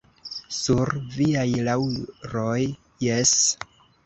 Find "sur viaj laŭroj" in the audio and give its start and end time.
0.59-2.57